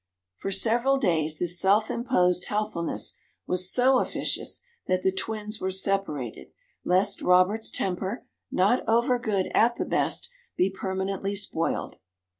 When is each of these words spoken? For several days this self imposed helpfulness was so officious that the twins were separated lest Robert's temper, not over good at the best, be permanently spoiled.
For 0.35 0.49
several 0.49 0.97
days 0.97 1.37
this 1.37 1.59
self 1.59 1.91
imposed 1.91 2.45
helpfulness 2.45 3.13
was 3.45 3.71
so 3.71 3.99
officious 3.99 4.61
that 4.87 5.03
the 5.03 5.11
twins 5.11 5.61
were 5.61 5.69
separated 5.69 6.47
lest 6.83 7.21
Robert's 7.21 7.69
temper, 7.69 8.25
not 8.51 8.81
over 8.89 9.19
good 9.19 9.51
at 9.53 9.75
the 9.75 9.85
best, 9.85 10.31
be 10.57 10.71
permanently 10.71 11.35
spoiled. 11.35 11.99